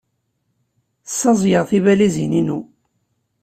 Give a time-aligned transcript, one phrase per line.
[1.09, 2.59] Ssaẓyeɣ tibalizin-inu.